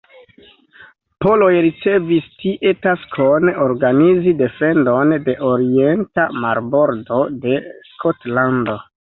[1.25, 7.61] Poloj ricevis tie taskon organizi defendon de orienta marbordo de
[7.93, 8.81] Skotlando.